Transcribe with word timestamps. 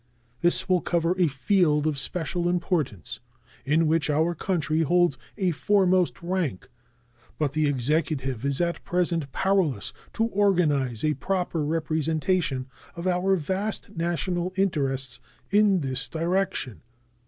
This 0.39 0.67
will 0.67 0.81
cover 0.81 1.13
a 1.19 1.27
field 1.27 1.85
of 1.85 1.99
special 1.99 2.49
importance, 2.49 3.19
in 3.65 3.85
which 3.85 4.09
our 4.09 4.33
country 4.33 4.79
holds 4.81 5.15
a 5.37 5.51
foremost 5.51 6.23
rank; 6.23 6.67
but 7.37 7.53
the 7.53 7.67
Executive 7.67 8.43
is 8.43 8.59
at 8.59 8.83
present 8.83 9.31
powerless 9.31 9.93
to 10.13 10.25
organize 10.25 11.03
a 11.03 11.13
proper 11.13 11.63
representation 11.63 12.65
of 12.95 13.05
our 13.05 13.35
vast 13.35 13.95
national 13.95 14.51
interests 14.57 15.19
in 15.51 15.81
this 15.81 16.09
direction. 16.09 16.81